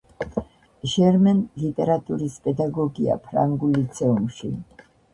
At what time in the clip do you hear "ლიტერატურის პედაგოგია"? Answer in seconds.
1.65-3.21